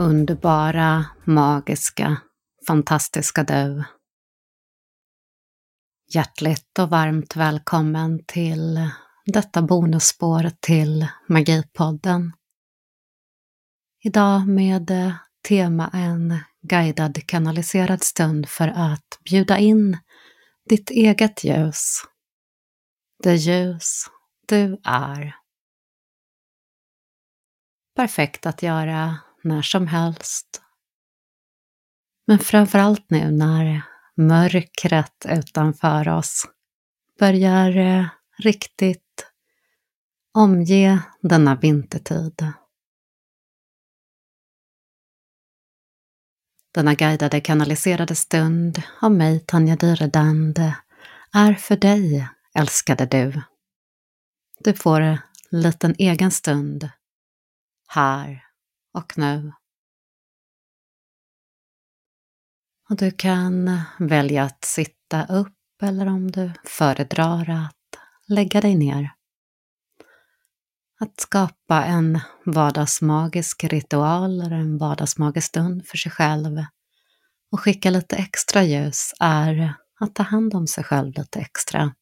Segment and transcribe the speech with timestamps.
[0.00, 2.20] Underbara, magiska,
[2.66, 3.84] fantastiska du.
[6.14, 8.90] Hjärtligt och varmt välkommen till
[9.26, 12.32] detta bonusspår till Magipodden.
[14.00, 15.12] Idag med
[15.48, 19.98] tema en guidad kanaliserad stund för att bjuda in
[20.68, 22.02] ditt eget ljus.
[23.22, 24.04] Det ljus
[24.48, 25.36] du är.
[27.96, 30.62] Perfekt att göra när som helst.
[32.26, 33.82] Men framförallt nu när
[34.16, 36.46] mörkret utanför oss
[37.18, 38.06] börjar eh,
[38.38, 39.26] riktigt
[40.34, 42.52] omge denna vintertid.
[46.74, 50.58] Denna guidade kanaliserade stund av mig, Tanja Dyredand,
[51.32, 53.42] är för dig, älskade du.
[54.60, 55.18] Du får en
[55.50, 56.90] liten egen stund
[57.88, 58.47] här
[58.98, 59.52] och nu.
[62.90, 69.12] Och du kan välja att sitta upp eller om du föredrar att lägga dig ner.
[71.00, 76.64] Att skapa en vardagsmagisk ritual eller en vardagsmagisk stund för sig själv
[77.52, 81.94] och skicka lite extra ljus är att ta hand om sig själv lite extra.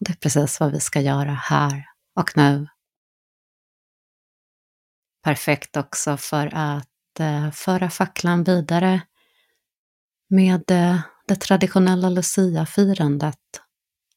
[0.00, 2.66] Det är precis vad vi ska göra här och nu.
[5.26, 9.02] Perfekt också för att eh, föra facklan vidare
[10.28, 13.60] med eh, det traditionella Lucia-firandet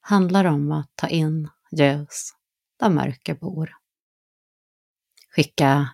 [0.00, 2.30] handlar om att ta in ljus
[2.78, 3.76] där mörker bor.
[5.34, 5.88] Skicka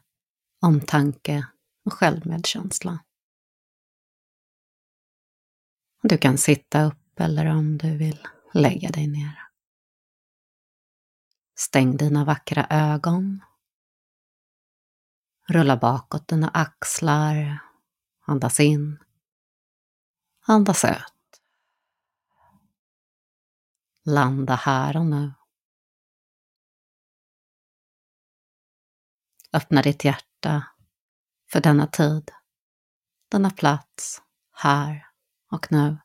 [0.61, 1.47] omtanke
[1.85, 3.05] och självmedkänsla.
[6.03, 9.39] Du kan sitta upp eller om du vill lägga dig ner.
[11.55, 13.41] Stäng dina vackra ögon
[15.49, 17.59] Rulla bakåt dina axlar.
[18.27, 18.99] Andas in.
[20.47, 21.43] Andas ut.
[24.05, 25.33] Landa här och nu.
[29.53, 30.67] Öppna ditt hjärta
[31.51, 32.31] för denna tid,
[33.29, 34.23] denna plats,
[34.53, 35.11] här
[35.51, 35.99] och nu.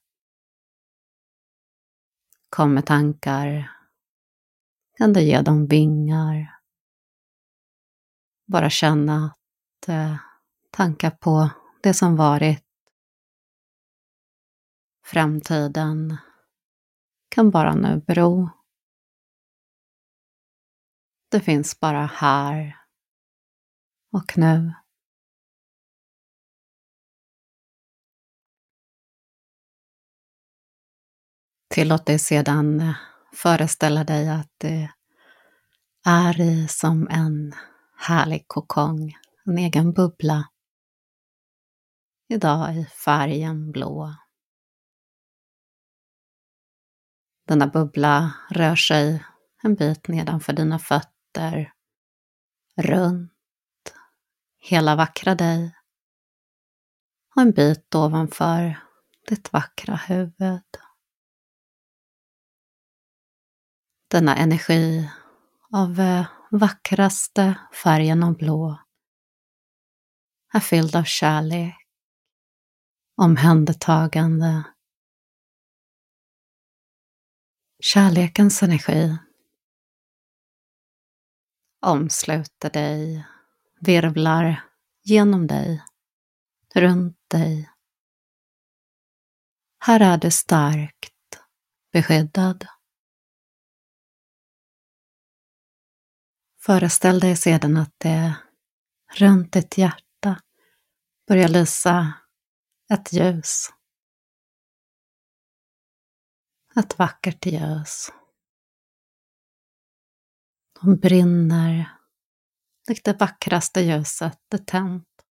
[2.49, 3.71] Kom med tankar.
[4.97, 6.58] Kan du ge dem vingar
[8.49, 10.15] bara känna att eh,
[10.71, 11.49] tankar på
[11.83, 12.65] det som varit,
[15.05, 16.17] framtiden,
[17.29, 18.49] kan bara nu bero.
[21.31, 22.77] Det finns bara här
[24.11, 24.73] och nu.
[31.69, 32.95] Tillåt dig sedan eh,
[33.33, 34.91] föreställa dig att det
[36.05, 37.53] är i som en
[37.99, 40.49] härlig kokong, en egen bubbla.
[42.27, 44.15] Idag i färgen blå.
[47.47, 49.25] Denna bubbla rör sig
[49.63, 51.73] en bit nedanför dina fötter,
[52.75, 53.93] runt
[54.59, 55.75] hela vackra dig
[57.35, 58.79] och en bit ovanför
[59.27, 60.77] ditt vackra huvud.
[64.07, 65.09] Denna energi
[65.71, 68.79] av eh, vackraste färgen av blå
[70.53, 71.75] är fylld av kärlek,
[73.15, 74.63] omhändertagande,
[77.79, 79.17] kärlekens energi
[81.81, 83.25] omsluter dig,
[83.79, 84.65] virvlar
[85.03, 85.83] genom dig,
[86.75, 87.69] runt dig.
[89.79, 91.13] Här är du starkt
[91.91, 92.67] beskyddad.
[96.69, 98.35] Föreställ dig sedan att det
[99.15, 100.41] runt ditt hjärta
[101.27, 102.13] börjar lysa
[102.93, 103.69] ett ljus.
[106.75, 108.09] Ett vackert ljus.
[110.81, 111.97] De brinner
[112.89, 115.25] likt det vackraste ljuset är tänt.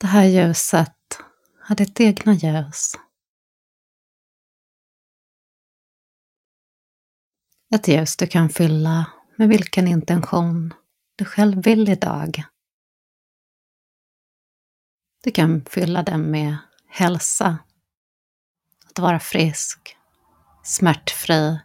[0.00, 1.18] Det här ljuset
[1.68, 2.92] är ditt egna ljus.
[7.74, 10.74] Ett ljus du kan fylla med vilken intention
[11.16, 12.44] du själv vill idag.
[15.22, 16.56] Du kan fylla den med
[16.88, 17.58] hälsa,
[18.90, 19.96] att vara frisk,
[20.62, 21.58] smärtfri,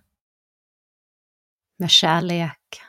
[1.77, 2.81] med kärlek,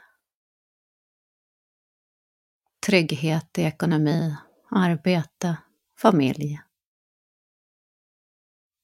[2.87, 4.37] trygghet i ekonomi,
[4.71, 5.57] arbete,
[5.97, 6.61] familj.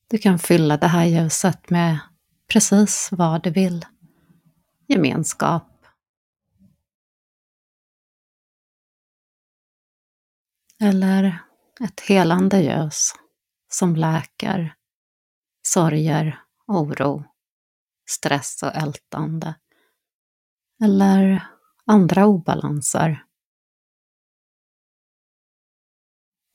[0.09, 1.99] Du kan fylla det här ljuset med
[2.49, 3.87] precis vad du vill
[4.87, 5.87] gemenskap.
[10.81, 11.45] Eller
[11.81, 13.15] ett helande ljus
[13.69, 14.75] som läker
[15.67, 17.25] sorger, oro,
[18.11, 19.55] stress och ältande.
[20.85, 21.49] Eller
[21.85, 23.25] andra obalanser.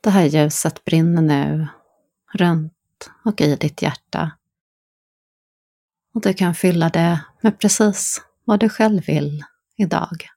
[0.04, 1.68] Det här ljuset brinner nu
[2.34, 4.39] runt och i ditt hjärta.
[6.14, 9.44] Och du kan fylla det med precis vad du själv vill
[9.76, 10.30] idag.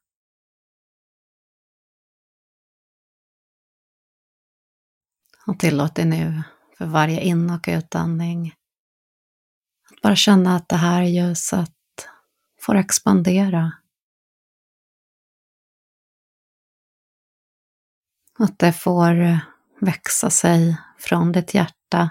[5.47, 6.43] Och tillåt dig nu
[6.77, 8.53] för varje in och utandning
[9.91, 11.69] att bara känna att det här ljuset
[12.61, 13.71] får expandera.
[18.39, 19.39] Att det får
[19.81, 22.09] växa sig från ditt hjärta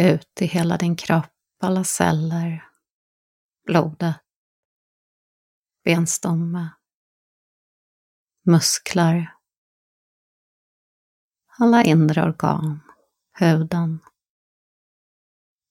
[0.00, 1.32] ut i hela din kropp,
[1.62, 2.68] alla celler,
[3.66, 4.16] blodet,
[5.84, 6.70] benstomme,
[8.46, 9.34] muskler,
[11.58, 12.80] alla inre organ,
[13.38, 14.00] huden,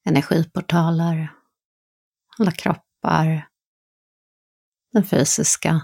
[0.05, 1.35] energiportaler,
[2.37, 3.49] alla kroppar,
[4.93, 5.81] den fysiska,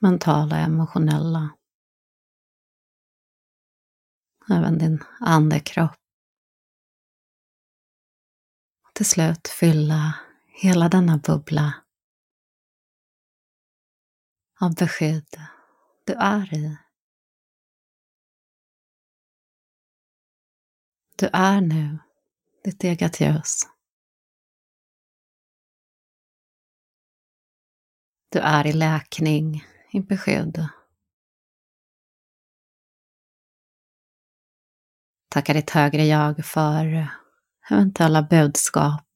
[0.00, 1.59] mentala, emotionella.
[4.50, 5.96] Även din andekropp.
[8.86, 10.14] Och till slut fylla
[10.46, 11.74] hela denna bubbla
[14.60, 15.40] av beskydd
[16.04, 16.76] du är i.
[21.16, 21.98] Du är nu
[22.64, 23.62] ditt eget ljus.
[28.28, 30.68] Du är i läkning, i beskydd.
[35.30, 37.08] Tacka ditt högre jag för
[37.70, 39.06] eventuella budskap.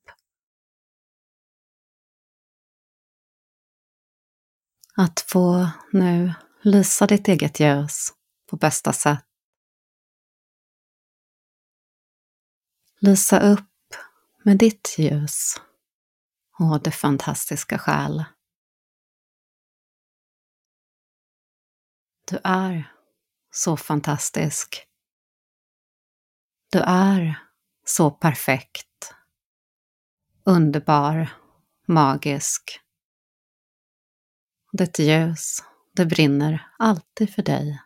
[4.96, 8.12] Att få nu lysa ditt eget ljus
[8.50, 9.24] på bästa sätt.
[13.00, 13.94] Lysa upp
[14.42, 15.60] med ditt ljus
[16.58, 18.24] och det fantastiska själ.
[22.30, 22.92] Du är
[23.50, 24.86] så fantastisk.
[26.74, 27.38] Du är
[27.84, 29.14] så perfekt,
[30.44, 31.28] underbar,
[31.86, 32.80] magisk.
[34.72, 35.58] Ditt ljus,
[35.92, 37.82] det brinner alltid för dig.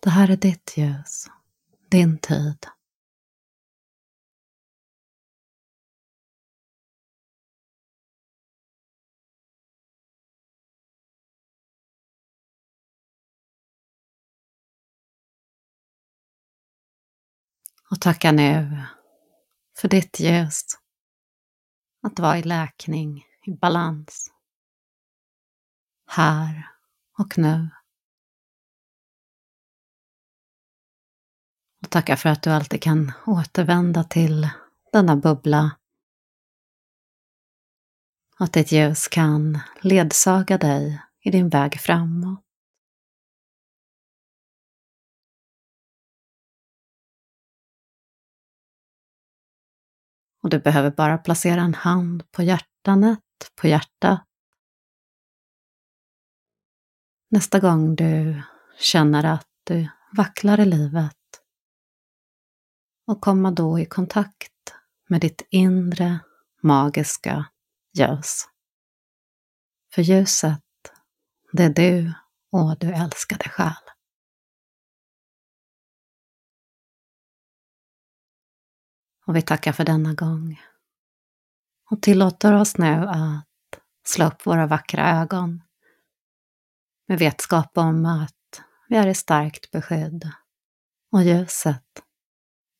[0.00, 1.26] Det här är ditt ljus,
[1.88, 2.66] din tid.
[17.90, 18.82] Och tacka nu
[19.78, 20.62] för ditt ljus.
[22.02, 24.32] Att vara i läkning, i balans.
[26.06, 26.68] Här
[27.18, 27.70] och nu.
[31.82, 34.48] Och tacka för att du alltid kan återvända till
[34.92, 35.76] denna bubbla.
[38.38, 42.45] Att ditt ljus kan ledsaga dig i din väg framåt.
[50.46, 53.20] Och du behöver bara placera en hand på hjärtanet,
[53.60, 54.24] på hjärtat.
[57.30, 58.42] Nästa gång du
[58.78, 61.16] känner att du vacklar i livet
[63.06, 64.74] och komma då i kontakt
[65.08, 66.18] med ditt inre
[66.62, 67.46] magiska
[67.92, 68.48] ljus.
[69.94, 70.62] För ljuset,
[71.52, 72.12] det är du
[72.52, 73.85] och du älskade själ.
[79.26, 80.62] Och vi tackar för denna gång.
[81.90, 83.46] Och tillåter oss nu att
[84.04, 85.62] slå upp våra vackra ögon
[87.08, 90.30] med vetskap om att vi är i starkt beskydd.
[91.12, 92.02] Och ljuset,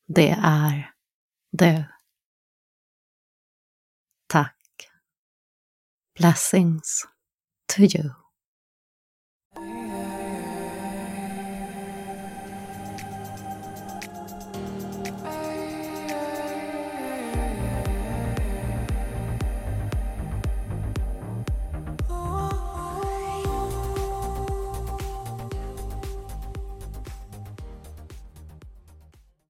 [0.07, 0.93] det är
[1.51, 1.83] du.
[4.27, 4.89] Tack.
[6.19, 7.07] Blessings
[7.75, 8.26] to you.